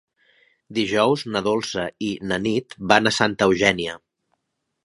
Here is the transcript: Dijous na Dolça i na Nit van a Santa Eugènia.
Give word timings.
Dijous 0.77 1.25
na 1.35 1.43
Dolça 1.49 1.85
i 2.07 2.11
na 2.31 2.41
Nit 2.47 2.79
van 2.93 3.11
a 3.11 3.15
Santa 3.19 3.49
Eugènia. 3.51 3.99